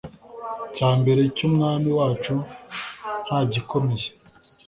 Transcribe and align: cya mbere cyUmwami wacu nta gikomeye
cya 0.75 0.89
mbere 0.99 1.21
cyUmwami 1.35 1.89
wacu 1.99 2.33
nta 3.25 3.39
gikomeye 3.51 4.07